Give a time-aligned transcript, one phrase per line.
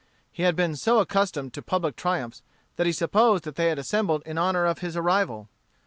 [0.31, 2.41] He had been so accustomed to public triumphs
[2.75, 5.47] that he supposed that they had assembled in honor of his arrival.